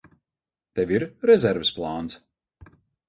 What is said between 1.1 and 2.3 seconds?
rezerves plāns?